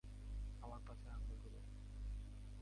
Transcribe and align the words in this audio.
আমার 0.61 0.79
পাছায় 0.87 1.13
আঙুল 1.15 1.37
ঢুকাও! 1.43 1.63